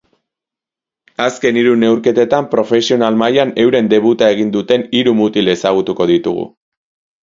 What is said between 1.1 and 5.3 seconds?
Azken hiru neurketetan profesional mailan euren debuta egin duten hiru